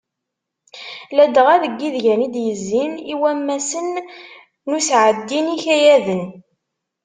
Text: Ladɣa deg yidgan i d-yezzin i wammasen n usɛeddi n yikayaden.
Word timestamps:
Ladɣa 1.15 1.55
deg 1.63 1.73
yidgan 1.81 2.25
i 2.27 2.27
d-yezzin 2.33 2.93
i 3.13 3.13
wammasen 3.21 3.91
n 4.69 4.71
usɛeddi 4.77 5.39
n 5.41 5.47
yikayaden. 5.51 6.23